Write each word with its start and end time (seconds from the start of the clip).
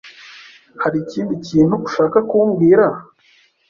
Hari 0.81 0.97
ikindi 1.03 1.33
kintu 1.47 1.75
ushaka 1.87 2.17
kumbwira? 2.29 2.85